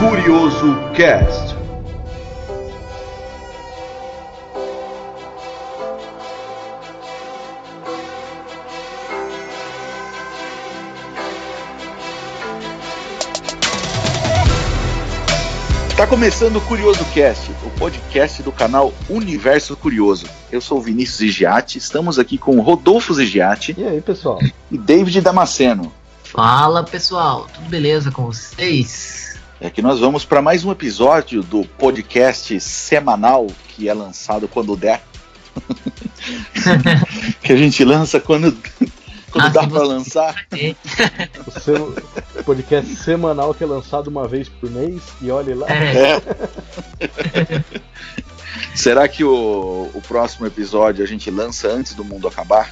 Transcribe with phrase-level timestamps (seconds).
[0.00, 1.54] Curioso Cast.
[15.96, 20.26] Tá começando o Curioso Cast, o podcast do canal Universo Curioso.
[20.50, 24.40] Eu sou o Vinícius Zigiati, estamos aqui com Rodolfo Zigiati E aí, pessoal?
[24.70, 25.92] e David Damasceno.
[26.24, 29.23] Fala pessoal, tudo beleza com vocês?
[29.64, 34.76] É que nós vamos para mais um episódio do podcast semanal que é lançado quando
[34.76, 35.00] der.
[37.40, 38.52] que a gente lança quando,
[39.30, 40.44] quando Ah, dá para lançar.
[40.52, 40.74] É,
[41.46, 41.96] O seu
[42.44, 45.66] podcast semanal que é lançado uma vez por mês e olhe lá.
[45.70, 46.16] é,
[47.00, 47.64] É.
[48.76, 52.70] Será que o, o próximo episódio a gente lança antes do mundo acabar?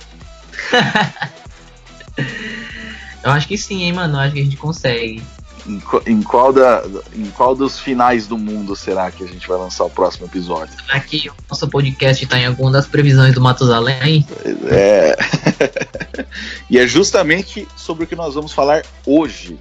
[3.24, 4.16] eu acho que sim, hein, mano.
[4.16, 5.22] Eu acho que a gente consegue.
[5.66, 6.82] Em, em qual da,
[7.14, 10.74] em qual dos finais do mundo será que a gente vai lançar o próximo episódio?
[10.88, 14.26] Aqui o nosso podcast tá em alguma das previsões do Matusalém.
[14.70, 15.16] É.
[16.68, 19.58] e é justamente sobre o que nós vamos falar hoje.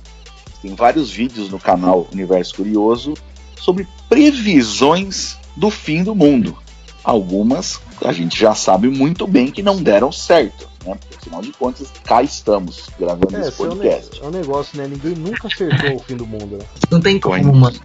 [0.61, 3.13] Tem vários vídeos no canal Universo Curioso
[3.59, 6.57] sobre previsões do fim do mundo.
[7.03, 10.95] Algumas a gente já sabe muito bem que não deram certo, né?
[10.99, 14.21] Porque, afinal de contas, cá estamos gravando É, esse é um, podcast.
[14.21, 14.87] é um negócio, né?
[14.87, 16.65] Ninguém nunca acertou o fim do mundo, né?
[16.89, 17.59] Não tem como, Põe.
[17.59, 17.79] mano.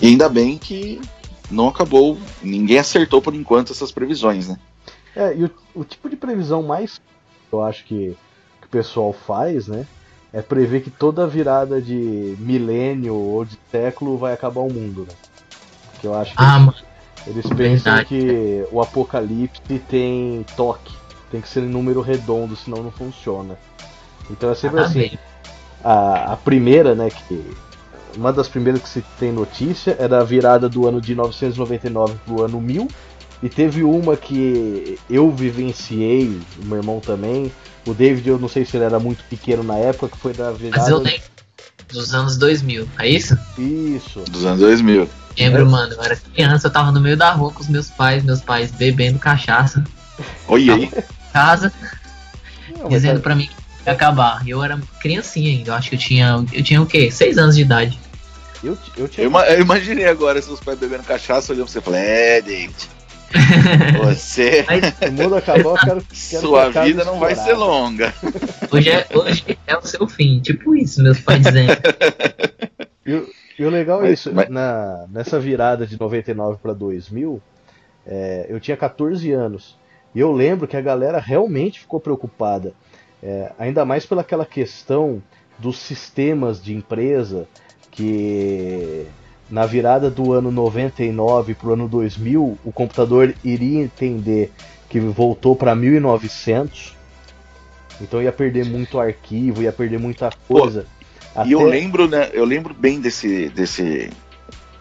[0.00, 1.00] E ainda bem que
[1.50, 4.58] não acabou, ninguém acertou por enquanto essas previsões, né?
[5.14, 7.00] É, e o, o tipo de previsão mais
[7.52, 8.16] eu acho que,
[8.60, 9.86] que o pessoal faz, né?
[10.32, 15.14] É prever que toda virada de milênio ou de século vai acabar o mundo, né?
[16.00, 16.74] Que eu acho que Ah, mano.
[17.24, 18.06] eles pensam verdade.
[18.06, 20.92] que o apocalipse tem toque.
[21.34, 23.58] Tem que ser em número redondo, senão não funciona.
[24.30, 25.00] Então é sempre Ah, assim.
[25.00, 25.18] bem.
[25.82, 27.44] a, a primeira, né, que
[28.16, 32.44] uma das primeiras que se tem notícia era a virada do ano de 999 pro
[32.44, 32.88] ano 1000
[33.42, 37.50] e teve uma que eu vivenciei, o meu irmão também.
[37.84, 40.52] O David, eu não sei se ele era muito pequeno na época, que foi da
[40.52, 40.98] Mas eu virada.
[40.98, 41.22] lembro
[41.92, 42.88] dos anos 2000.
[43.00, 43.36] É isso?
[43.58, 44.20] Isso.
[44.30, 45.08] Dos anos 2000.
[45.36, 45.64] Lembro, É.
[45.64, 45.94] mano.
[45.94, 48.70] Eu era criança, eu tava no meio da rua com os meus pais, meus pais
[48.70, 49.82] bebendo cachaça.
[50.46, 50.90] Olha aí.
[51.34, 51.72] Casa,
[52.78, 53.54] Não, dizendo é- pra mim que
[53.88, 54.40] ia acabar.
[54.46, 55.70] E eu era criancinha ainda.
[55.72, 56.44] Eu acho que eu tinha.
[56.52, 57.10] Eu tinha o quê?
[57.10, 57.98] Seis anos de idade.
[58.62, 61.82] eu, eu tinha Eu, eu imaginei agora seus pais bebendo cachaça olhando pra você e
[61.82, 62.74] falando, é, David,
[63.98, 64.64] você,
[65.08, 68.14] o mundo acabar, eu quero, quero sua vida não vai ser longa.
[68.70, 70.38] Hoje é, hoje é o seu fim.
[70.40, 71.72] Tipo isso, meus pais dizendo.
[73.04, 73.28] E, o-
[73.70, 77.42] legal é isso, mas- na, nessa virada de 99 para 2000,
[78.06, 79.76] é, eu tinha 14 anos.
[80.14, 82.72] E eu lembro que a galera realmente ficou preocupada.
[83.22, 85.22] É, ainda mais pelaquela questão
[85.58, 87.48] dos sistemas de empresa
[87.90, 89.06] que
[89.48, 94.52] na virada do ano 99 para o ano 2000 o computador iria entender
[94.88, 96.96] que voltou para 1900
[98.00, 100.86] então ia perder muito arquivo ia perder muita coisa
[101.46, 102.30] E eu Até- lembro, né?
[102.32, 104.10] Eu lembro bem desse, desse,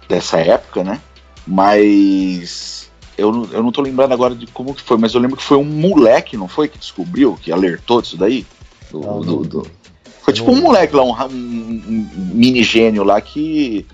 [0.07, 0.99] dessa época, né?
[1.47, 2.82] Mas
[3.17, 5.43] eu, não- eu não tô lembrando agora de como que foi, mas eu lembro que
[5.43, 8.45] foi um moleque, não foi, que descobriu, que alertou disso daí?
[8.91, 9.71] Do- Não, do- do-
[10.21, 13.85] Foi tipo um moleque lá, um, um- mini gênio lá que,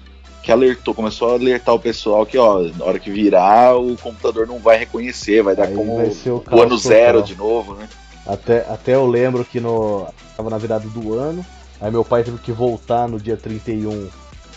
[0.43, 4.45] que alertou, começou a alertar o pessoal que, ó, na hora que virar, o computador
[4.45, 7.87] não vai reconhecer, vai dar Aí como vai o o ano zero de novo, né?
[8.27, 10.07] Até, até eu lembro que no,
[10.37, 11.43] tava na virada do ano,
[11.81, 14.07] aí meu pai teve que voltar no dia 31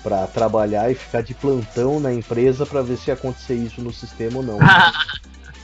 [0.02, 3.92] para trabalhar e ficar de plantão na empresa para ver se ia acontecer isso no
[3.92, 4.58] sistema ou não.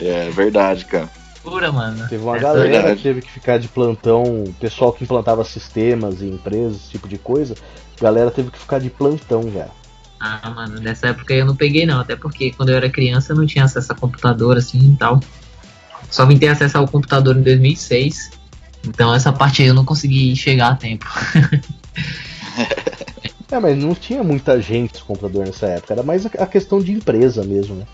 [0.00, 1.08] É verdade, cara.
[1.42, 2.06] Pura, mano.
[2.08, 2.96] Teve uma Essa- galera verdade.
[2.98, 7.18] que teve que ficar de plantão, pessoal que implantava sistemas em empresas, esse tipo de
[7.18, 7.56] coisa,
[8.00, 9.72] galera teve que ficar de plantão, velho.
[10.20, 13.36] Ah, mano, nessa época eu não peguei não, até porque quando eu era criança eu
[13.36, 15.18] não tinha acesso a computador assim e tal.
[16.08, 18.30] Só vim ter acesso ao computador em 2006.
[18.86, 21.06] Então essa parte aí eu não consegui chegar a tempo.
[23.50, 26.92] É, mas não tinha muita gente no computador nessa época, era mais a questão de
[26.92, 27.86] empresa mesmo, né?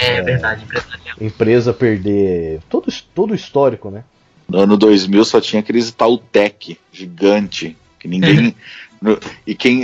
[0.00, 1.16] É, verdade, empresarial.
[1.20, 4.04] Empresa perder todo, todo o histórico, né?
[4.48, 8.54] No ano 2000 só tinha aqueles tal tech gigante que ninguém.
[9.00, 9.82] no- e quem.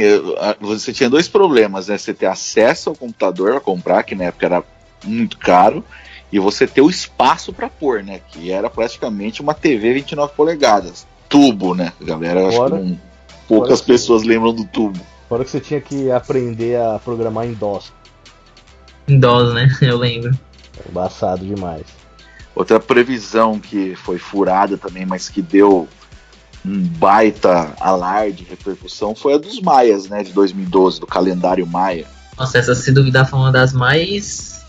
[0.61, 1.97] Você tinha dois problemas, né?
[1.99, 4.65] Você ter acesso ao computador para comprar, que na época era
[5.05, 5.85] muito caro,
[6.33, 8.21] e você ter o espaço para pôr, né?
[8.31, 11.07] Que era praticamente uma TV 29 polegadas.
[11.29, 11.93] Tubo, né?
[12.01, 12.99] A galera, acho Fora- que não-
[13.59, 15.01] poucas que- pessoas lembram do tubo.
[15.29, 17.93] Fora que você tinha que aprender a programar em DOS.
[19.09, 19.69] Em DOS, né?
[19.83, 20.31] Eu lembro.
[20.85, 21.85] É Embaçado demais.
[22.55, 25.89] Outra previsão que foi furada também, mas que deu
[26.65, 32.07] um baita alarde, repercussão, foi a dos Maias, né, de 2012, do calendário Maia.
[32.39, 34.65] Nossa, essa se duvidar foi uma das mais.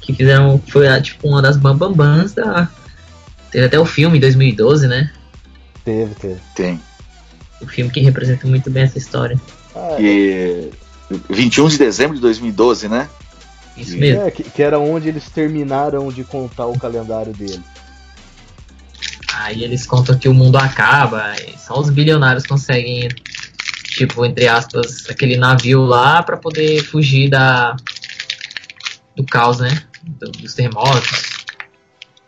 [0.00, 0.60] que fizeram.
[0.68, 2.68] Foi tipo uma das bambambãs da.
[3.50, 5.10] Teve até o filme em 2012, né?
[5.84, 6.40] Teve, teve.
[6.54, 6.80] Tem.
[7.60, 9.38] O filme que representa muito bem essa história.
[9.74, 10.70] Ah, E
[11.30, 13.08] 21 de dezembro de 2012, né?
[13.76, 13.98] Isso Sim.
[13.98, 14.22] mesmo.
[14.22, 17.60] é, que, que era onde eles terminaram de contar o calendário dele.
[19.34, 23.08] Aí eles contam que o mundo acaba, e só os bilionários conseguem,
[23.84, 27.76] tipo, entre aspas, aquele navio lá pra poder fugir da
[29.16, 29.82] do caos, né?
[30.02, 31.22] Do- dos terremotos,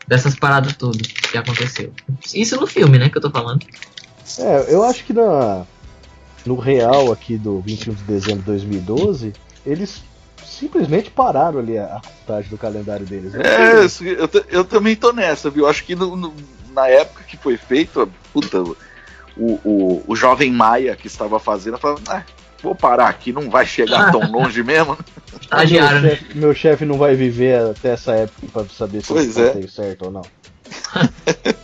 [0.07, 1.93] dessas paradas tudo que aconteceu.
[2.35, 3.65] Isso no filme, né, que eu tô falando.
[4.39, 5.65] É, eu acho que na,
[6.47, 9.33] no real aqui do 21 de dezembro de 2012,
[9.67, 10.03] eles
[10.45, 13.33] simplesmente pararam ali a, a contagem do calendário deles.
[13.33, 13.43] né?
[13.45, 15.67] É, eu, eu também tô nessa, viu?
[15.67, 16.35] Acho que no- no-
[16.73, 18.77] na época que foi feito, puta, o,
[19.37, 22.23] o, o jovem Maia que estava fazendo, falou, ah,
[22.63, 24.97] vou parar aqui, não vai chegar tão longe mesmo.
[25.41, 26.17] Estagiário, meu né?
[26.17, 29.67] chefe- meu chefe não vai viver até essa época pra saber se Pois eu é.
[29.67, 30.23] certo ou não.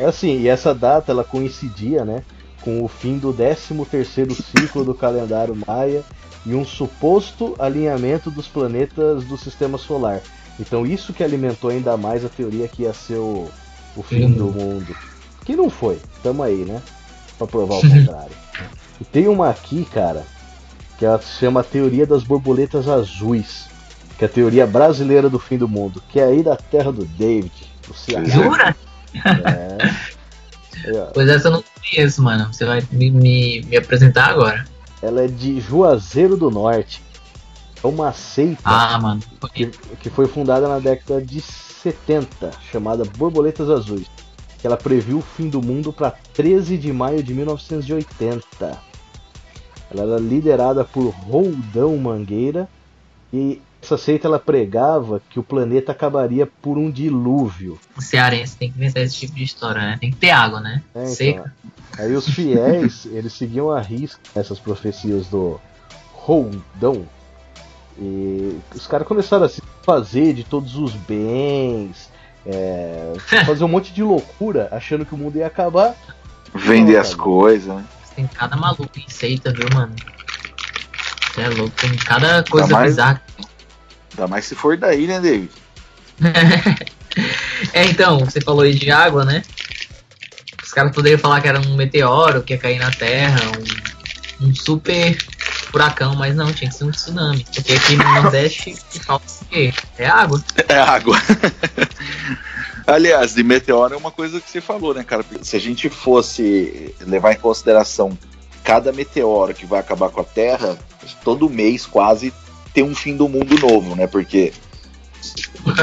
[0.00, 2.22] é assim, e essa data ela coincidia, né,
[2.62, 6.02] com o fim do 13º ciclo do calendário Maia
[6.44, 10.20] e um suposto alinhamento dos planetas do sistema solar.
[10.58, 13.48] Então isso que alimentou ainda mais a teoria que ia ser o,
[13.96, 14.32] o fim Uhum.
[14.32, 14.96] do mundo.
[15.44, 15.98] Que não foi.
[16.22, 16.80] Tamo aí, né?
[17.38, 18.36] Pra provar o contrário.
[19.00, 20.24] E tem uma aqui, cara,
[20.98, 23.68] que ela se chama Teoria das Borboletas Azuis,
[24.18, 27.06] que é a teoria brasileira do fim do mundo, que é aí da terra do
[27.06, 27.52] David,
[27.88, 28.26] do Ceará.
[28.26, 28.76] Jura?
[29.14, 30.10] É.
[31.12, 32.50] Pois essa eu não conheço, mano.
[32.52, 34.64] Você vai me, me, me apresentar agora.
[35.02, 37.02] Ela é de Juazeiro do Norte.
[37.82, 39.20] É uma seita Ah, mano.
[39.52, 44.06] que, que foi fundada na década de 70, chamada Borboletas Azuis.
[44.58, 48.78] Que ela previu o fim do mundo para 13 de maio de 1980.
[49.90, 52.68] Ela era liderada por Roldão Mangueira
[53.32, 57.78] e essa seita ela pregava que o planeta acabaria por um dilúvio.
[57.96, 59.98] O cearense tem que inventar esse tipo de história, né?
[60.00, 60.82] Tem que ter água, né?
[60.94, 61.54] É, então, Seca.
[61.98, 65.58] Aí os fiéis, eles seguiam a risca essas profecias do
[66.12, 67.06] Roldão.
[67.98, 72.10] E os caras começaram a se fazer de todos os bens,
[72.46, 73.12] é,
[73.46, 75.94] fazer um monte de loucura, achando que o mundo ia acabar.
[76.54, 77.84] Vender Não, as coisas, né?
[78.14, 79.94] Tem cada maluco em seita, viu, mano?
[81.32, 83.22] Você é louco, tem cada coisa mais- bizarra.
[84.10, 85.50] Ainda mais se for daí, né, David?
[87.72, 89.42] É, então, você falou aí de água, né?
[90.62, 93.40] Os caras poderiam falar que era um meteoro que ia cair na Terra,
[94.40, 95.18] um, um super
[95.70, 97.44] furacão, mas não, tinha que ser um tsunami.
[97.52, 99.72] Porque aqui no Nordeste falta o quê?
[99.98, 100.42] É água.
[100.68, 101.16] É água.
[102.86, 105.24] Aliás, de meteoro é uma coisa que você falou, né, cara?
[105.42, 108.18] Se a gente fosse levar em consideração
[108.64, 110.78] cada meteoro que vai acabar com a Terra,
[111.24, 112.32] todo mês quase
[112.72, 114.06] tem um fim do mundo novo, né?
[114.06, 114.52] Porque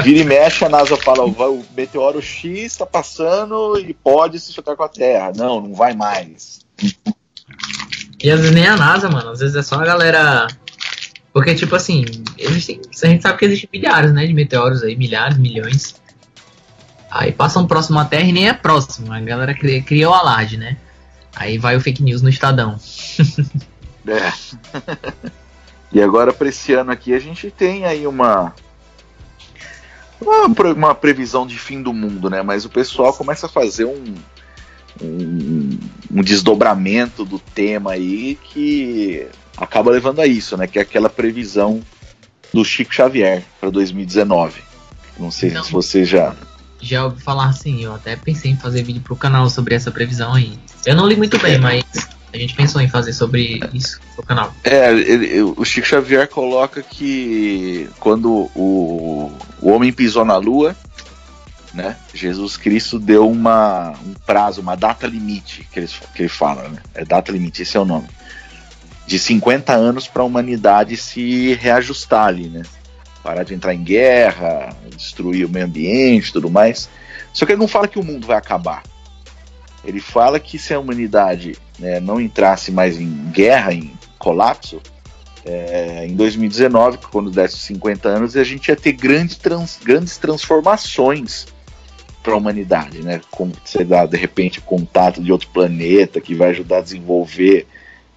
[0.02, 4.52] vira e mexe, a NASA fala, "Vai- o meteoro X está passando e pode se
[4.52, 5.32] chocar com a Terra.
[5.36, 6.60] Não, não vai mais.
[8.22, 9.30] E às vezes nem a NASA, mano.
[9.30, 10.46] Às vezes é só a galera.
[11.32, 12.04] Porque, tipo assim,
[12.36, 12.80] existem.
[13.02, 14.26] A gente sabe que existem milhares, né?
[14.26, 15.94] De meteoros aí, milhares, milhões.
[17.10, 19.12] Aí passam próximo à Terra e nem é próximo.
[19.12, 20.76] A galera cria, cria o alarde, né?
[21.36, 22.78] Aí vai o fake news no Estadão.
[24.10, 24.32] É.
[25.92, 28.54] e agora, para esse ano aqui, a gente tem aí uma,
[30.20, 32.42] uma, uma previsão de fim do mundo, né?
[32.42, 34.14] Mas o pessoal começa a fazer um,
[35.02, 35.78] um,
[36.10, 39.26] um desdobramento do tema aí que
[39.56, 40.66] acaba levando a isso, né?
[40.66, 41.80] Que é aquela previsão
[42.52, 44.62] do Chico Xavier para 2019.
[45.18, 45.64] Não sei Então.
[45.64, 46.34] se você já.
[46.80, 50.34] Já ouvi falar assim, eu até pensei em fazer vídeo pro canal sobre essa previsão
[50.34, 50.56] aí.
[50.86, 51.84] Eu não li muito bem, mas
[52.32, 54.52] a gente pensou em fazer sobre isso pro canal.
[54.64, 60.76] É, ele- o Chico Xavier coloca que quando o, o homem pisou na Lua,
[61.72, 66.68] né, Jesus Cristo deu uma, um prazo, uma data limite, que, eles, que ele fala,
[66.68, 66.78] né?
[66.94, 68.08] É data limite, esse é o nome.
[69.06, 72.62] De 50 anos para a humanidade se reajustar ali, né?
[73.22, 76.88] Parar de entrar em guerra, destruir o meio ambiente tudo mais.
[77.32, 78.82] Só que ele não fala que o mundo vai acabar.
[79.84, 84.80] Ele fala que se a humanidade né, não entrasse mais em guerra, em colapso,
[85.44, 90.18] é, em 2019, quando desse os 50 anos, a gente ia ter grandes, trans- grandes
[90.18, 91.46] transformações
[92.22, 93.20] para a humanidade, né?
[93.30, 97.66] Como você dá de repente contato de outro planeta que vai ajudar a desenvolver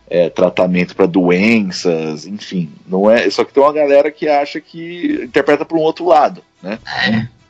[0.09, 3.29] é, tratamento para doenças, enfim, não é.
[3.29, 6.79] Só que tem uma galera que acha que interpreta para um outro lado, né?
[7.07, 7.40] É.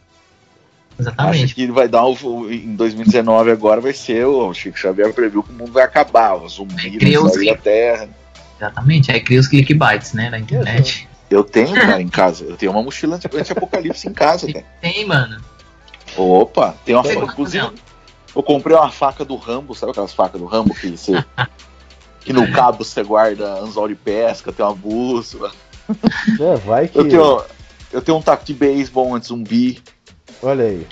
[1.01, 1.43] Exatamente.
[1.45, 5.43] Acho que ele vai dar um, em 2019 agora vai ser o Chico Xavier previu
[5.43, 8.09] que o mundo vai acabar, os zumbis os sair da Terra.
[8.57, 9.11] Exatamente.
[9.11, 11.09] Aí cria os clickbaits, né, na internet.
[11.29, 12.45] Eu tenho, cara, em casa.
[12.45, 14.65] Eu tenho uma mochila anti- anti-apocalipse em casa, cara.
[14.79, 15.41] Tem, mano.
[16.15, 17.25] Opa, tem uma faca.
[17.25, 17.73] Inclusive, não.
[18.35, 21.13] eu comprei uma faca do Rambo, sabe aquelas facas do Rambo que você.
[22.19, 25.51] que no cabo você guarda anzol de pesca, tem uma bússola.
[26.39, 26.99] É, vai que.
[26.99, 27.43] Eu tenho,
[27.91, 29.81] eu tenho um taco de beisebol anti-zumbi.
[30.41, 30.87] Olha aí.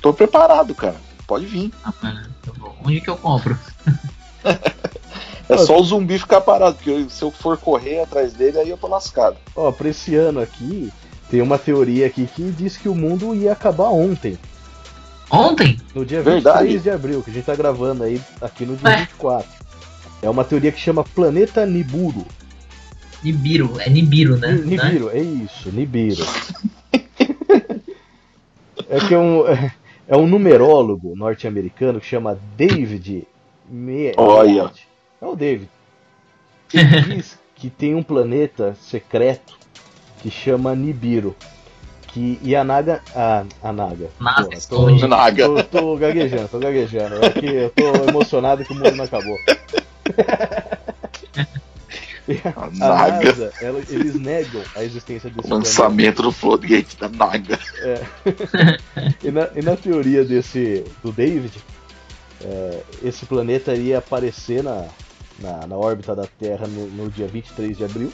[0.00, 0.96] Tô preparado, cara.
[1.26, 1.72] Pode vir.
[1.84, 3.56] Ah, mano, eu vou- Onde que eu compro?
[5.46, 8.78] É só o zumbi ficar parado, porque se eu for correr atrás dele, aí eu
[8.78, 9.36] tô lascado.
[9.54, 10.90] Ó, pra esse ano aqui,
[11.30, 14.38] tem uma teoria aqui que diz que o mundo ia acabar ontem.
[15.30, 15.78] Ontem?
[15.94, 16.60] No dia Verdade.
[16.68, 18.96] 23 de abril, que a gente tá gravando aí aqui no dia Ué.
[19.00, 19.46] 24.
[20.22, 22.26] É uma teoria que chama Planeta Nibiru.
[23.22, 23.78] Nibiru.
[23.80, 24.52] É Nibiru, né?
[24.52, 26.24] Ni- Nibiru, é isso, Nibiru.
[28.88, 29.42] é que é um,
[30.08, 33.26] é um numerólogo norte-americano que chama David
[33.68, 34.70] Me Olha.
[35.20, 35.68] É o David.
[36.72, 39.56] Ele diz que tem um planeta secreto
[40.20, 41.34] que chama Nibiru.
[42.08, 43.02] Que, e a Naga.
[43.14, 44.10] A, a Naga.
[44.20, 45.06] NASA Porra, esconde.
[45.06, 45.46] Naga.
[45.46, 47.24] Tô, tô gaguejando, tô gaguejando.
[47.24, 49.36] É que eu tô emocionado que o mundo não acabou.
[52.56, 53.26] A A Naga.
[53.26, 57.58] NASA, ela- eles negam a existência desse O lançamento do floodgate da Naga.
[59.22, 61.52] E na, e na teoria desse do David,
[62.42, 64.86] é, esse planeta iria aparecer na,
[65.38, 68.12] na, na órbita da Terra no, no dia 23 de abril.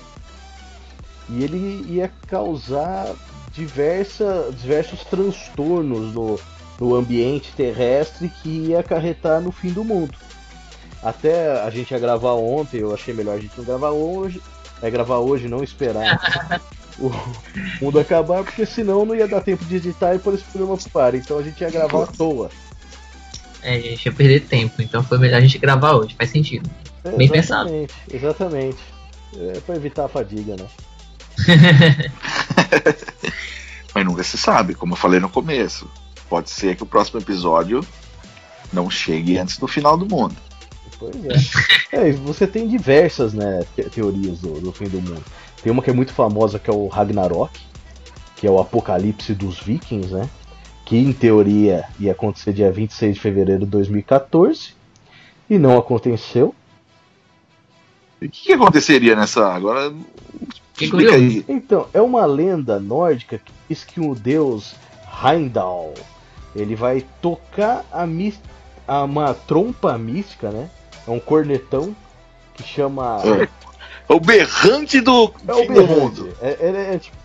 [1.28, 3.12] E ele ia causar
[3.52, 6.38] diversa, diversos transtornos no,
[6.80, 10.16] no ambiente terrestre que ia acarretar no fim do mundo.
[11.02, 14.40] Até a gente ia gravar ontem, eu achei melhor a gente não gravar hoje.
[14.82, 16.60] É gravar hoje, não esperar
[16.98, 17.10] o
[17.82, 21.16] mundo acabar, porque senão não ia dar tempo de editar e por esse programa para.
[21.16, 22.50] Então a gente ia gravar à toa.
[23.62, 26.68] É, a gente ia perder tempo, então foi melhor a gente gravar hoje, faz sentido.
[27.04, 27.68] É, Bem pensado.
[27.68, 28.78] exatamente, Exatamente.
[29.36, 30.66] É pra evitar a fadiga, né?
[33.94, 35.88] Mas nunca se sabe, como eu falei no começo.
[36.28, 37.84] Pode ser que o próximo episódio
[38.72, 40.36] não chegue antes do final do mundo.
[41.00, 41.16] Pois
[41.92, 41.96] é.
[41.96, 45.24] é e você tem diversas né, te- teorias do, do fim do mundo.
[45.62, 47.58] Tem uma que é muito famosa que é o Ragnarok,
[48.36, 50.28] que é o apocalipse dos vikings, né?
[50.84, 54.74] Que em teoria ia acontecer dia 26 de fevereiro de 2014
[55.48, 56.54] e não aconteceu.
[58.20, 59.48] E o que, que aconteceria nessa.
[59.52, 59.92] Agora.
[60.80, 61.44] Explica aí.
[61.48, 64.74] Então, é uma lenda nórdica que diz que o deus
[65.22, 65.94] Heimdall
[66.54, 68.06] ele vai tocar a,
[68.88, 70.70] a uma trompa mística, né?
[71.06, 71.94] É um cornetão
[72.54, 73.20] que chama.
[73.24, 73.48] É.
[74.08, 76.00] É o berrante do É fim o do berrante.
[76.20, 76.36] mundo.
[76.42, 77.16] É, ele é tipo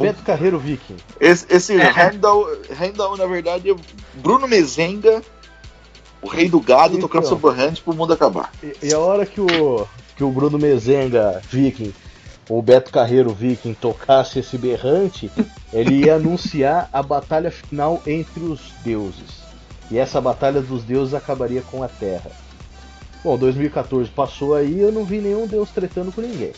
[0.00, 0.96] Beto Carreiro Viking.
[1.20, 1.90] Esse, esse É.
[1.90, 2.48] Heimdall,
[2.80, 3.74] Heimdall, na verdade, é
[4.14, 5.20] Bruno Mezenga,
[6.22, 7.00] o rei do gado, Então.
[7.08, 8.50] tocando seu berrante pro mundo acabar.
[8.62, 11.92] E, e a hora que o, que o Bruno Mezenga Viking,
[12.48, 15.30] ou Beto Carreiro Viking, tocasse esse berrante,
[15.72, 19.40] ele ia anunciar a batalha final entre os deuses.
[19.90, 22.30] E essa batalha dos deuses acabaria com a Terra.
[23.22, 26.52] Bom, 2014 passou aí eu não vi nenhum deus tretando com ninguém.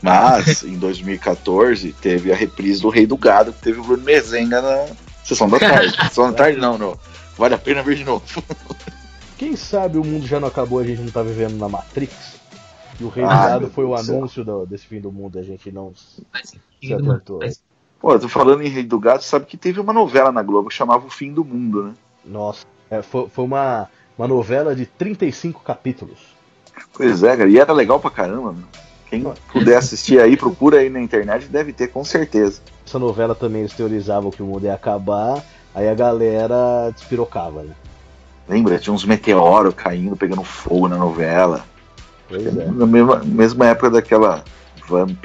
[0.00, 4.60] Mas, em 2014, teve a reprise do Rei do Gado, que teve o Bruno Mezenga
[4.60, 4.86] na
[5.24, 5.96] sessão da tarde.
[6.08, 6.98] sessão da tarde não, não.
[7.38, 8.22] Vale a pena ver de novo.
[9.38, 12.12] Quem sabe o mundo já não acabou, a gente não tá vivendo na Matrix?
[13.00, 15.10] E o Rei do Ah, Gado meu foi o do anúncio do- desse fim do
[15.10, 15.92] mundo, a gente não.
[16.30, 16.52] Faz
[16.82, 17.40] Se atentou.
[17.40, 17.60] Faz-
[17.98, 20.68] Pô, eu tô falando em Rei do Gado, sabe que teve uma novela na Globo
[20.68, 21.94] que chamava O Fim do Mundo, né?
[22.26, 26.18] Nossa, é, foi, foi uma, uma novela de 35 capítulos.
[26.92, 28.54] Pois é, cara, e era legal pra caramba.
[29.08, 32.60] Quem puder assistir aí, procura aí na internet, deve ter, com certeza.
[32.86, 35.42] Essa novela também eles teorizavam que o mundo ia acabar,
[35.74, 37.74] aí a galera despirocava, né?
[38.48, 38.78] Lembra?
[38.78, 41.64] Tinha uns meteoros caindo, pegando fogo na novela.
[42.28, 42.66] Pois é.
[42.66, 44.44] Na mesma, mesma época daquela
[44.86, 45.24] Vamp.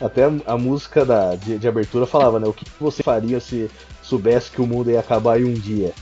[0.00, 2.48] Até a, música da, de, de abertura falava, né?
[2.48, 3.70] O que você faria se
[4.02, 5.92] soubesse que o mundo ia acabar em um dia?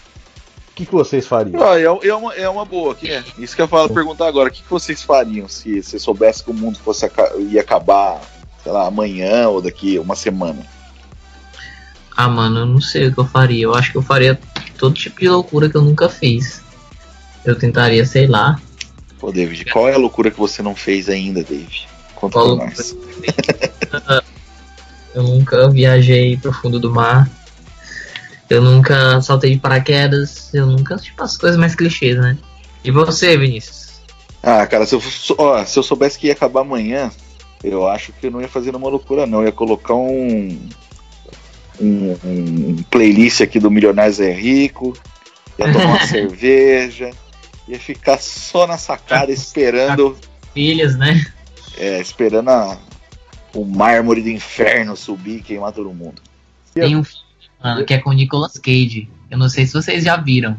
[0.79, 1.61] O que, que vocês fariam?
[1.61, 3.25] Ah, é, é uma, é uma boa, que é.
[3.37, 6.53] Isso que eu falo perguntar agora, o que, que vocês fariam se você soubesse que
[6.53, 8.21] o mundo fosse aca- ia acabar,
[8.63, 10.65] sei lá, amanhã ou daqui uma semana?
[12.17, 13.65] Ah, mano, eu não sei o que eu faria.
[13.65, 14.39] Eu acho que eu faria
[14.79, 16.63] todo tipo de loucura que eu nunca fiz.
[17.45, 18.61] Eu tentaria, sei lá.
[19.19, 21.89] Pô, David, qual é a loucura que você não fez ainda, David?
[22.15, 22.77] Conta Qual pra loucura?
[22.77, 24.23] nós.
[25.13, 27.29] Eu nunca viajei pro fundo do mar.
[28.49, 30.53] Eu nunca saltei de paraquedas.
[30.55, 32.37] Eu nunca, tipo, as coisas mais clichês, né?
[32.83, 34.01] E você, Vinícius?
[34.43, 35.03] Ah, cara, se eu,
[35.37, 37.11] ó, se eu soubesse que ia acabar amanhã,
[37.63, 39.41] eu acho que eu não ia fazer uma loucura, não.
[39.41, 40.69] Eu ia colocar um.
[41.81, 44.97] um, um playlist aqui do Milionários é Rico,
[45.59, 47.11] ia tomar uma cerveja,
[47.67, 50.17] ia ficar só na sacada esperando.
[50.55, 51.27] Filhas, né?
[51.77, 52.79] É, esperando a,
[53.55, 56.23] o mármore do inferno subir e queimar todo mundo.
[56.73, 57.28] Tem um filme
[57.63, 59.09] mano, que é com o Nicolas Cage.
[59.31, 60.57] Eu não sei se vocês já viram.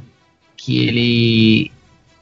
[0.56, 1.72] Que ele.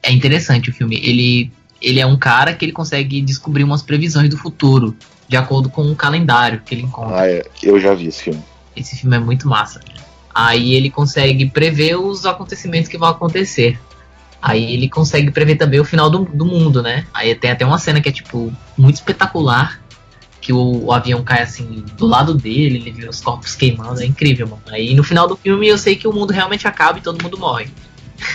[0.02, 0.96] É interessante o filme.
[0.96, 1.50] Ele,
[1.82, 4.96] ele é um cara que ele consegue descobrir umas previsões do futuro.
[5.28, 7.20] De acordo com um calendário que ele encontra.
[7.20, 8.42] Ah, é, eu já vi esse filme.
[8.74, 9.80] Esse filme é muito massa.
[10.34, 13.78] Aí ele consegue prever os acontecimentos que vão acontecer.
[14.40, 17.04] Aí ele consegue prever também o final do, do mundo, né?
[17.12, 19.80] Aí tem até uma cena que é, tipo, muito espetacular.
[20.48, 24.06] Que o, o avião cai assim do lado dele, ele vê os corpos queimando, é
[24.06, 24.62] incrível, mano.
[24.68, 27.36] Aí no final do filme eu sei que o mundo realmente acaba e todo mundo
[27.36, 27.68] morre.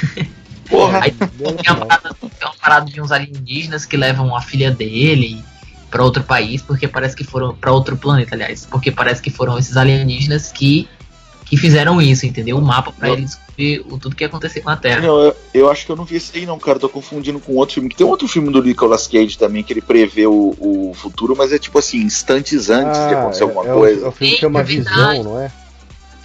[0.70, 1.00] Porra!
[1.02, 5.44] Aí tem uma, parada, tem uma parada de uns alienígenas que levam a filha dele
[5.90, 9.58] para outro país, porque parece que foram para outro planeta, aliás, porque parece que foram
[9.58, 10.88] esses alienígenas que
[11.46, 12.60] que fizeram isso, entendeu?
[12.60, 13.28] O mapa para Não.
[13.54, 15.02] Descobrir o, tudo que ia acontecer com a Terra.
[15.02, 16.80] Não, eu, eu acho que eu não vi esse aí não, cara.
[16.80, 17.90] Tô confundindo com outro filme.
[17.90, 21.54] Que tem outro filme do Nicolas Cage também, que ele prevê o, o futuro, mas
[21.54, 24.02] é tipo assim, instantes antes de acontecer alguma é, é coisa.
[24.02, 25.18] O, é o filme que É verdade.
[25.18, 25.52] Visão, não é?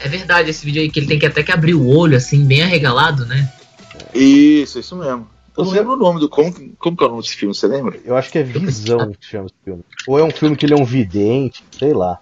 [0.00, 2.44] É verdade esse vídeo aí que ele tem que até que abrir o olho assim,
[2.44, 3.52] bem arregalado, né?
[4.14, 5.28] Isso, isso mesmo.
[5.56, 6.28] Eu não Você- lembro o nome do.
[6.28, 7.98] Como, como que é o nome desse filme, você lembra?
[8.04, 9.82] Eu acho que é Visão que chama esse filme.
[10.06, 12.20] Ou é um filme que ele é um vidente, sei lá.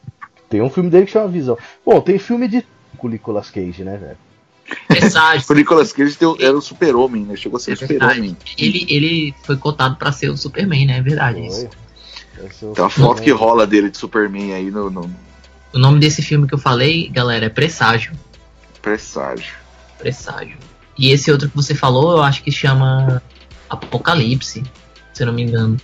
[0.49, 1.59] Tem um filme dele que chama Visão.
[1.85, 2.65] Bom, tem filme de
[2.97, 4.17] com o Nicolas Cage, né, velho?
[4.89, 5.47] Presságio.
[5.51, 7.37] O Nicolas Cage o- era o super-homem, né?
[7.37, 8.37] Chegou a ser É o super-homem.
[8.59, 10.99] ele, ele foi cotado pra ser o Superman, né?
[10.99, 11.69] É verdade isso.
[12.39, 15.11] É Tem uma foto que rola dele de Superman aí no, no
[15.73, 18.13] O nome desse filme que eu falei, galera, é Presságio.
[18.83, 19.55] presságio.
[19.99, 20.57] Presságio.
[20.99, 23.23] E esse outro que você falou, eu acho que chama
[23.69, 24.63] Apocalipse,
[25.13, 25.77] se eu não me engano.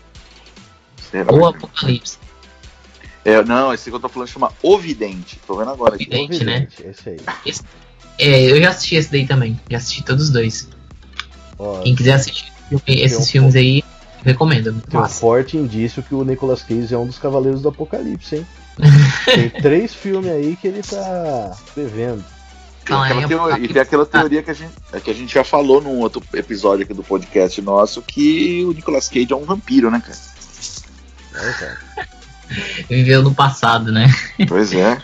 [1.10, 1.32] Será?
[1.32, 2.18] Ou Apocalipse.
[3.24, 5.38] É, não, esse que eu tô falando chama O Vidente.
[5.46, 6.04] Tô vendo agora aqui.
[6.04, 6.42] Vidente.
[6.42, 6.68] O né?
[6.84, 7.16] Esse aí.
[8.18, 9.58] É, eu já assisti esse daí também.
[9.70, 10.68] Já assisti todos os dois.
[11.58, 12.52] Ó, Quem quiser assistir
[12.86, 14.70] esses um filmes aí, eu recomendo.
[14.86, 18.36] é tem um forte indício que o Nicolas Cage é um dos Cavaleiros do Apocalipse,
[18.36, 18.46] hein?
[19.24, 22.24] tem três filmes aí que ele tá prevendo.
[22.84, 25.14] Tem Fala aí, aquela teo- E tem aquela teoria que a, gente, é que a
[25.14, 29.36] gente já falou num outro episódio aqui do podcast nosso que o Nicolas Cage é
[29.36, 30.18] um vampiro, né, cara?
[31.32, 31.78] Né, cara?
[32.88, 34.12] Viveu no passado, né?
[34.48, 34.96] Pois é.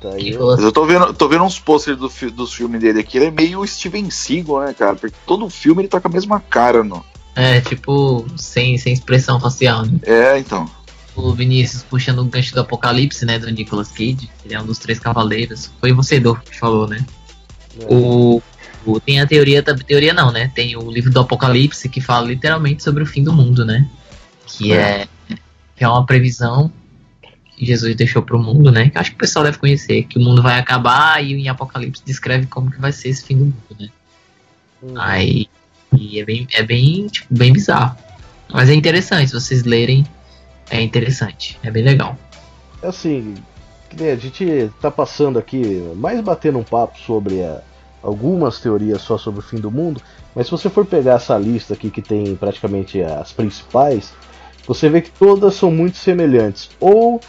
[0.00, 3.18] Tá falou Mas eu tô vendo, tô vendo uns posters do, dos filmes dele aqui.
[3.18, 4.96] Ele é meio Steven Seagal, né, cara?
[4.96, 7.04] Porque todo filme ele tá com a mesma cara, não.
[7.36, 9.92] É, tipo, sem, sem expressão facial, né?
[10.04, 10.68] É, então.
[11.14, 13.38] O Vinícius puxando o gancho do Apocalipse, né?
[13.38, 14.30] Do Nicolas Cage.
[14.44, 15.70] Ele é um dos três cavaleiros.
[15.80, 17.04] Foi você, Dor, que falou, né?
[17.88, 18.42] O,
[18.86, 20.50] o- tem a teoria, teoria não, né?
[20.54, 23.86] Tem o livro do Apocalipse que fala literalmente sobre o fim do mundo, né?
[24.46, 25.06] Que é,
[25.76, 26.72] que é uma previsão
[27.64, 28.90] Jesus deixou pro mundo, né?
[28.90, 32.02] Que acho que o pessoal deve conhecer, que o mundo vai acabar e em Apocalipse
[32.04, 33.88] descreve como que vai ser esse fim do mundo, né?
[34.82, 34.94] Hum.
[34.96, 35.48] Aí
[35.96, 37.96] e é bem, é bem, tipo, bem bizarro.
[38.52, 40.06] Mas é interessante, se vocês lerem,
[40.70, 42.16] é interessante, é bem legal.
[42.82, 43.34] É assim,
[43.98, 45.62] a gente tá passando aqui,
[45.96, 47.60] mais batendo um papo sobre a-
[48.02, 50.00] algumas teorias só sobre o fim do mundo,
[50.34, 54.12] mas se você for pegar essa lista aqui que tem praticamente as principais,
[54.66, 56.70] você vê que todas são muito semelhantes.
[56.78, 57.20] Ou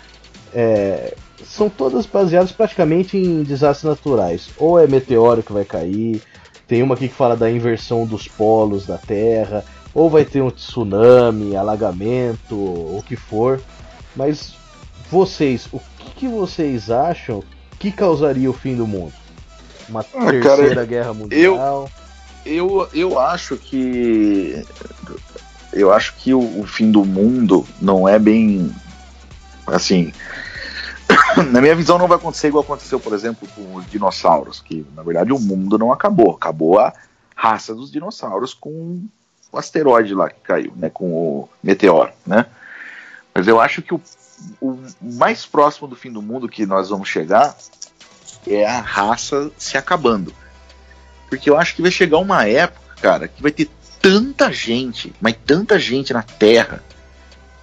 [0.53, 4.49] é, são todas baseadas praticamente em desastres naturais.
[4.57, 6.21] Ou é meteoro que vai cair,
[6.67, 10.49] tem uma aqui que fala da inversão dos polos da Terra, ou vai ter um
[10.49, 13.61] tsunami, alagamento, o que for.
[14.15, 14.53] Mas
[15.09, 17.43] vocês, o que, que vocês acham
[17.77, 19.13] que causaria o fim do mundo?
[19.89, 21.89] Uma Ah, terceira cara, guerra mundial?
[22.45, 24.63] Eu, eu acho que.
[25.73, 28.71] Eu acho que o, o fim do mundo não é bem.
[29.67, 30.13] Assim.
[31.51, 34.59] Na minha visão, não vai acontecer igual aconteceu, por exemplo, com os dinossauros.
[34.59, 36.35] Que na verdade o mundo não acabou.
[36.35, 36.93] Acabou a
[37.35, 39.03] raça dos dinossauros com
[39.51, 40.89] o asteroide lá que caiu, né?
[40.89, 42.45] Com o meteoro, né?
[43.33, 44.01] Mas eu acho que o,
[44.61, 47.55] o mais próximo do fim do mundo que nós vamos chegar
[48.47, 50.33] é a raça se acabando.
[51.29, 53.69] Porque eu acho que vai chegar uma época, cara, que vai ter
[54.01, 56.83] tanta gente, mas tanta gente na Terra,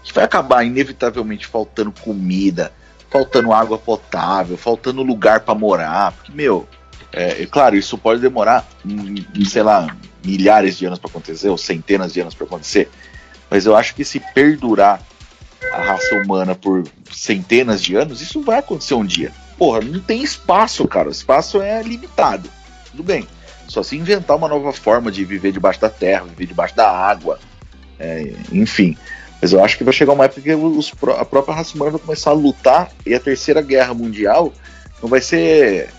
[0.02, 2.72] que vai acabar inevitavelmente faltando comida,
[3.10, 6.12] faltando água potável, faltando lugar para morar.
[6.12, 6.68] Porque, meu,
[7.12, 9.14] é, é claro, isso pode demorar, hum,
[9.46, 12.90] sei lá, milhares de anos para acontecer, ou centenas de anos para acontecer.
[13.50, 15.02] Mas eu acho que se perdurar
[15.72, 19.32] a raça humana por centenas de anos, isso vai acontecer um dia.
[19.56, 21.08] Porra, não tem espaço, cara.
[21.08, 22.48] O espaço é limitado.
[22.90, 23.26] Tudo bem.
[23.66, 27.38] Só se inventar uma nova forma de viver debaixo da terra, viver debaixo da água,
[27.98, 28.96] é, enfim.
[29.40, 32.00] Mas eu acho que vai chegar uma época que os, a própria raça humana vai
[32.00, 34.52] começar a lutar e a terceira guerra mundial
[35.00, 35.90] não vai ser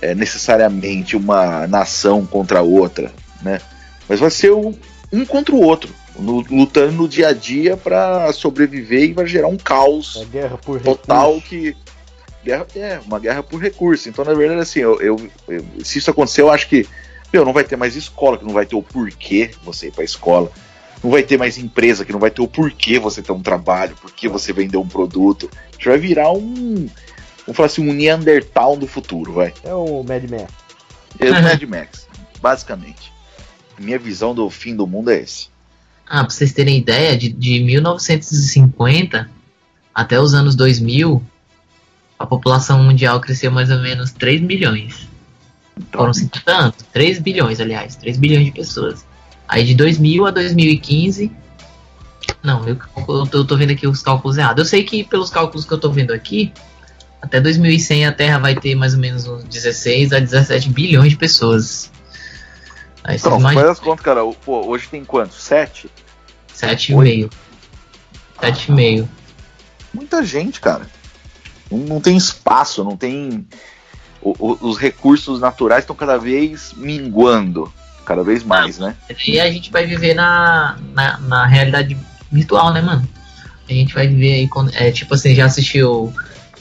[0.00, 3.60] é, necessariamente uma nação contra outra, né?
[4.08, 4.72] Mas vai ser um,
[5.12, 9.48] um contra o outro, no, lutando no dia a dia para sobreviver e vai gerar
[9.48, 11.48] um caos guerra por total recurso.
[11.48, 11.76] que
[12.44, 14.08] guerra é uma guerra por recurso.
[14.08, 16.86] Então, na verdade, assim, eu, eu- eu- se isso acontecer, eu acho que
[17.32, 20.04] meu, não vai ter mais escola, que não vai ter o porquê você ir para
[20.04, 20.52] escola.
[21.04, 23.94] Não vai ter mais empresa, que não vai ter o porquê você ter um trabalho,
[24.00, 25.50] porquê você vender um produto.
[25.68, 26.88] A gente vai virar um,
[27.44, 29.52] vamos falar assim, um Neandertal do futuro, vai.
[29.62, 30.46] É o Mad Men.
[31.18, 32.08] É o Mad Max,
[32.40, 33.12] basicamente.
[33.78, 35.48] Minha visão do fim do mundo é esse.
[36.06, 39.30] Ah, pra vocês terem ideia, de, de 1950
[39.94, 41.22] até os anos 2000,
[42.18, 45.06] a população mundial cresceu mais ou menos 3 milhões.
[45.76, 49.04] Então, Foram 50 anos, 3 bilhões, aliás, 3 bilhões de pessoas.
[49.48, 51.30] Aí de 2000 a 2015.
[52.42, 54.58] Não, eu, eu, tô, eu tô vendo aqui os cálculos errados.
[54.64, 56.52] Eu sei que pelos cálculos que eu tô vendo aqui,
[57.20, 61.16] até 2100 a Terra vai ter mais ou menos uns 16 a 17 bilhões de
[61.16, 61.90] pessoas.
[63.02, 63.62] Aí então imaginam.
[63.64, 64.20] faz as contas, cara.
[64.44, 65.34] Pô, hoje tem quanto?
[65.34, 65.90] Sete?
[66.54, 67.30] 7,5.
[68.40, 69.08] 7,5.
[69.92, 70.86] Muita gente, cara.
[71.70, 73.46] Não, não tem espaço, não tem.
[74.20, 77.70] o- o- os recursos naturais estão cada vez minguando.
[78.04, 78.94] Cada vez mais, né?
[79.26, 81.96] E a gente vai viver na, na, na realidade
[82.30, 83.06] virtual, né, mano?
[83.68, 84.68] A gente vai viver aí com.
[84.74, 86.12] É, tipo assim, já assistiu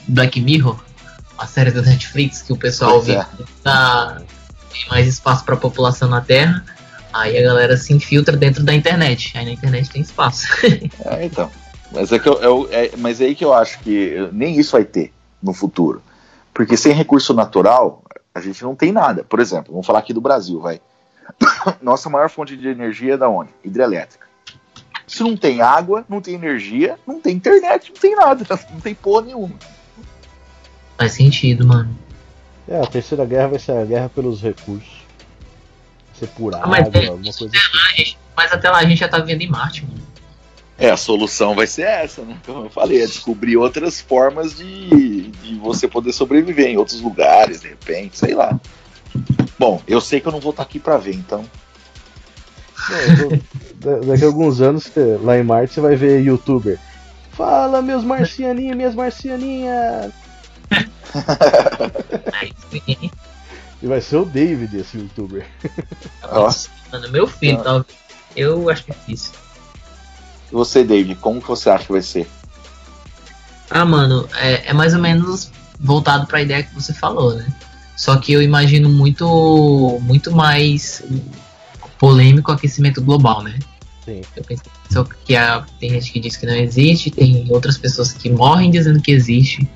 [0.08, 0.80] Black Mirror?
[1.38, 3.24] A série da Netflix que o pessoal Pois vê é.
[3.26, 4.22] que tá,
[4.72, 6.64] tem mais espaço pra população na Terra.
[7.12, 9.38] Aí a galera se infiltra dentro da internet.
[9.38, 10.48] Aí na internet tem espaço.
[11.06, 11.52] É, então.
[11.92, 14.72] Mas é, que eu, eu- é- mas é aí que eu acho que nem isso
[14.72, 16.02] vai ter no futuro.
[16.54, 18.04] Porque sem recurso natural,
[18.34, 19.24] a gente não tem nada.
[19.24, 20.80] Por exemplo, vamos falar aqui do Brasil, vai.
[21.82, 23.50] Nossa maior fonte de energia é da onde?
[23.64, 24.28] Hidrelétrica.
[25.08, 28.96] Se não tem água, não tem energia, não tem internet, não tem nada, não tem
[28.96, 29.56] porra nenhuma.
[30.98, 31.96] Faz sentido, mano.
[32.68, 35.04] É, a terceira guerra vai ser a guerra pelos recursos.
[36.12, 38.78] Vai ser por Ah, mas água, é- alguma coisa Ah, a gente- Mas até lá
[38.80, 40.02] a gente já tá vivendo em Marte, mano.
[40.78, 42.36] É, a solução vai ser essa, né?
[42.46, 47.62] Como eu falei, é descobrir outras formas de, de você poder sobreviver em outros lugares,
[47.62, 48.60] de repente, sei lá.
[49.58, 51.46] Bom, eu sei que eu não vou estar aqui pra ver, então.
[52.92, 56.80] É, Daqui a alguns anos, você- lá em Marte, você vai ver youtuber.
[57.34, 60.12] Fala, meus marcianinhos, minhas marcianinhas!
[62.34, 63.12] Aí, sim.
[63.82, 65.46] E vai ser o David, esse youtuber.
[66.22, 66.70] Nossa.
[66.92, 67.64] Mano, meu filho, Ah.
[67.64, 67.98] talvez.
[68.36, 69.32] Eu acho difícil.
[70.52, 72.30] E você, David, como que você acha que vai ser?
[73.70, 77.48] Ah, mano, é, é mais ou menos voltado pra ideia que você falou, né?
[77.96, 81.04] Só que eu imagino muito, muito mais
[82.00, 83.58] polêmico o aquecimento global, né?
[84.06, 84.22] Sim.
[84.36, 88.14] Eu penso só que a, tem gente que diz que não existe, tem outras pessoas
[88.14, 89.68] que morrem dizendo que existe.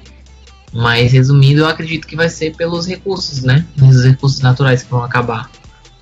[0.71, 3.65] Mas resumindo, eu acredito que vai ser pelos recursos, né?
[3.81, 5.49] Os recursos naturais que vão acabar.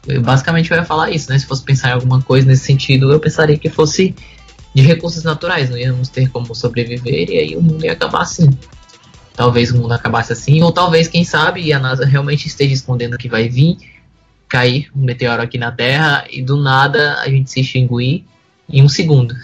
[0.06, 1.40] Eu, basicamente eu ia falar isso, né?
[1.40, 4.14] Se fosse pensar em alguma coisa nesse sentido, eu pensaria que fosse
[4.74, 8.50] de recursos naturais, não íamos ter como sobreviver e aí o mundo ia acabar assim.
[9.36, 13.28] Talvez o mundo acabasse assim, ou talvez, quem sabe, a NASA realmente esteja escondendo que
[13.28, 13.78] vai vir,
[14.48, 18.24] cair um meteoro aqui na Terra e do nada a gente se extinguir
[18.70, 19.36] em um segundo.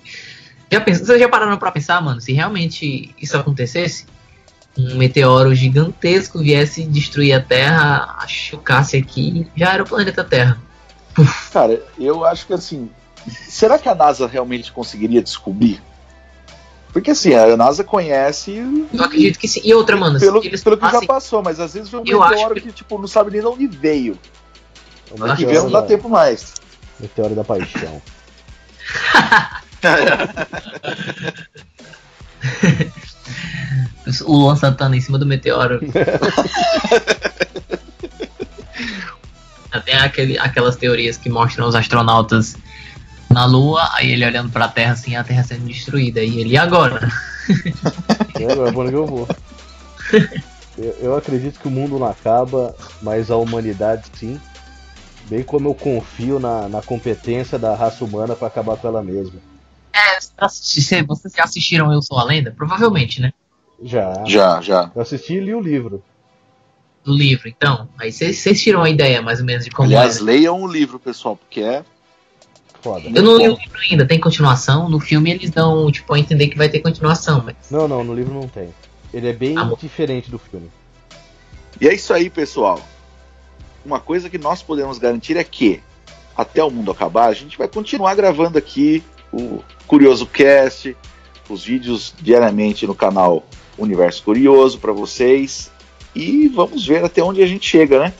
[0.70, 4.06] já pens- Vocês já pararam pra pensar, mano, se realmente isso acontecesse?
[4.76, 10.58] Um meteoro gigantesco viesse destruir a Terra, chocasse aqui, já era o planeta Terra.
[11.52, 12.88] Cara, eu acho que assim.
[13.48, 15.80] Será que a NASA realmente conseguiria descobrir?
[16.98, 18.56] Porque assim, a NASA conhece
[18.92, 19.60] Eu acredito que sim.
[19.62, 22.54] E outra, mano, pelo, pelo que já passou, mas às vezes vem um meteoro acho
[22.54, 22.72] que...
[22.72, 24.18] tipo, não sabe nem de onde veio.
[25.12, 26.54] O acho Que que vem não dá da- tempo mais.
[26.98, 28.02] Meteoro da paixão.
[34.26, 35.78] o Luan Santana em cima do meteoro.
[39.84, 42.56] Tem aquele, aquelas teorias que mostram os astronautas
[43.30, 46.22] na Lua, aí ele olhando pra Terra assim, a Terra sendo destruída.
[46.22, 47.08] E ele, e agora?
[48.38, 49.28] E agora, pra onde eu vou?
[50.76, 54.40] Eu, eu acredito que o mundo não acaba, mas a humanidade sim.
[55.24, 59.38] Bem como eu confio na, na competência da raça humana pra acabar com ela mesma.
[59.92, 62.54] É, vocês já assistiram Eu Sou a Lenda?
[62.56, 63.32] Provavelmente, né?
[63.82, 64.24] Já.
[64.26, 64.90] Já, já.
[64.94, 66.02] Eu assisti e li o livro.
[67.04, 67.88] Do livro, então.
[67.98, 70.24] Aí vocês tiram a ideia mais ou menos de como Aliás, era.
[70.24, 71.84] leiam o livro, pessoal, porque é.
[72.82, 73.08] Foda.
[73.12, 74.88] Eu não li o livro ainda, tem continuação.
[74.88, 77.56] No filme eles dão, tipo, a entender que vai ter continuação, mas.
[77.70, 78.68] Não, não, no livro não tem.
[79.12, 80.70] Ele é bem Ah, diferente do filme.
[81.80, 82.80] E é isso aí, pessoal.
[83.84, 85.80] Uma coisa que nós podemos garantir é que,
[86.36, 90.96] até o mundo acabar, a gente vai continuar gravando aqui o Curioso Cast,
[91.48, 93.44] os vídeos diariamente no canal
[93.78, 95.70] Universo Curioso para vocês.
[96.14, 98.12] e vamos ver até onde a gente chega, né?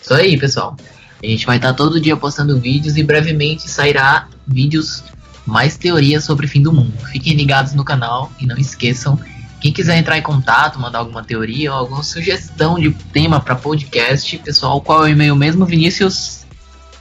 [0.00, 0.76] Isso aí, pessoal.
[1.24, 5.02] A gente vai estar todo dia postando vídeos e brevemente sairá vídeos
[5.46, 6.92] mais teorias sobre o fim do mundo.
[7.10, 9.18] Fiquem ligados no canal e não esqueçam,
[9.64, 14.36] quem quiser entrar em contato, mandar alguma teoria ou alguma sugestão de tema para podcast,
[14.36, 16.44] pessoal, qual é o e-mail mesmo, Vinícius?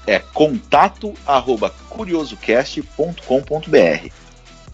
[0.08, 4.10] É contato arroba curiosocast.com.br.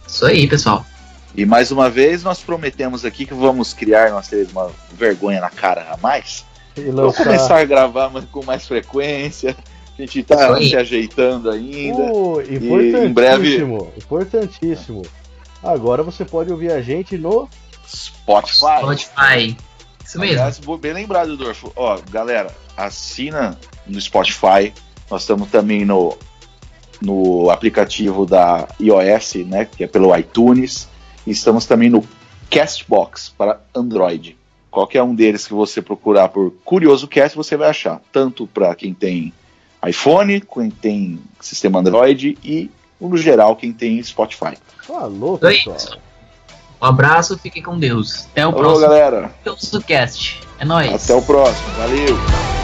[0.07, 0.85] Isso aí, pessoal.
[1.33, 5.49] E mais uma vez nós prometemos aqui que vamos criar nós três uma vergonha na
[5.49, 6.45] cara a mais.
[6.87, 9.55] E lançar- começar a gravar com mais frequência.
[9.97, 10.69] A gente tá aí.
[10.69, 12.01] se ajeitando ainda.
[12.13, 13.63] Uh, em importantíssimo, breve-
[13.97, 15.01] importantíssimo.
[15.61, 17.49] Agora você pode ouvir a gente no
[17.85, 18.55] Spotify.
[18.79, 19.57] Spotify.
[20.05, 20.35] Isso mesmo.
[20.41, 21.71] Aliás, bem lembrado, Dorfo.
[21.75, 24.73] Ó, galera, assina no Spotify.
[25.11, 26.17] Nós estamos também no,
[27.01, 29.65] no aplicativo da iOS, né?
[29.65, 30.87] Que é pelo iTunes.
[31.27, 32.07] E estamos também no
[32.49, 34.37] Castbox para Android.
[34.79, 37.99] Qualquer um deles que você procurar por Curioso Cast, você vai achar.
[38.13, 39.33] Tanto para quem tem
[39.85, 44.57] iPhone, quem tem sistema Android e, no geral, quem tem Spotify.
[44.87, 45.99] Falou, aí, pessoal.
[46.81, 48.25] Um abraço, fiquem com Deus.
[48.31, 49.35] Até o Falou, próximo galera.
[49.85, 50.39] Cast.
[50.57, 51.03] É nóis.
[51.03, 51.67] Até o próximo.
[51.77, 52.58] Valeu.